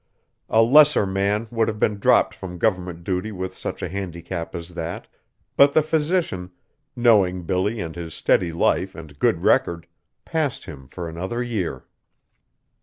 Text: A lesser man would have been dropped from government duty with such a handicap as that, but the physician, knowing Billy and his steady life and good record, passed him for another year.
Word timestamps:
A 0.49 0.63
lesser 0.63 1.05
man 1.05 1.47
would 1.51 1.67
have 1.67 1.77
been 1.77 1.99
dropped 1.99 2.33
from 2.33 2.57
government 2.57 3.03
duty 3.03 3.31
with 3.31 3.53
such 3.55 3.83
a 3.83 3.87
handicap 3.87 4.55
as 4.55 4.69
that, 4.69 5.05
but 5.55 5.73
the 5.73 5.83
physician, 5.83 6.49
knowing 6.95 7.43
Billy 7.43 7.79
and 7.79 7.95
his 7.95 8.15
steady 8.15 8.51
life 8.51 8.95
and 8.95 9.19
good 9.19 9.43
record, 9.43 9.85
passed 10.25 10.65
him 10.65 10.87
for 10.87 11.07
another 11.07 11.43
year. 11.43 11.85